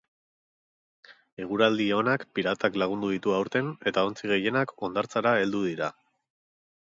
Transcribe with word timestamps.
Eguraldi 1.43 1.85
onak 1.97 2.23
piratak 2.39 2.79
lagundu 2.83 3.11
ditu 3.15 3.35
aurten, 3.41 3.69
eta 3.91 4.05
ontzi 4.09 4.31
gehienak 4.33 4.75
hondartzara 4.87 5.35
heldu 5.43 5.61
dira. 5.69 5.91